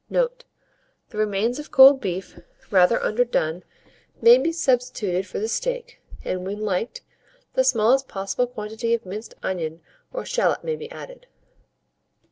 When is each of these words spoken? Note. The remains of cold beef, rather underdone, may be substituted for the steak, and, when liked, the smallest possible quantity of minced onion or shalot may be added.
Note. 0.09 0.45
The 1.09 1.19
remains 1.19 1.59
of 1.59 1.69
cold 1.69 2.01
beef, 2.01 2.39
rather 2.71 2.99
underdone, 3.03 3.63
may 4.19 4.39
be 4.39 4.51
substituted 4.51 5.27
for 5.27 5.37
the 5.37 5.47
steak, 5.47 6.01
and, 6.23 6.43
when 6.43 6.59
liked, 6.61 7.01
the 7.53 7.63
smallest 7.63 8.07
possible 8.07 8.47
quantity 8.47 8.95
of 8.95 9.05
minced 9.05 9.35
onion 9.43 9.79
or 10.11 10.25
shalot 10.25 10.63
may 10.63 10.75
be 10.75 10.89
added. 10.89 11.27